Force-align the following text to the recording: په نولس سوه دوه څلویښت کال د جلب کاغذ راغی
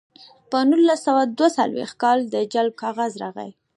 په 0.49 0.57
نولس 0.69 0.99
سوه 1.07 1.23
دوه 1.37 1.49
څلویښت 1.57 1.95
کال 2.03 2.17
د 2.33 2.35
جلب 2.53 2.73
کاغذ 2.83 3.11
راغی 3.23 3.51